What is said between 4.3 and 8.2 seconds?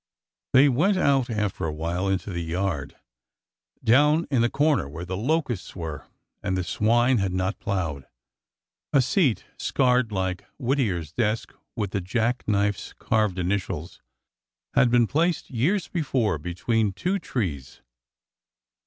in the corner where the locusts were and the swine had not plowed.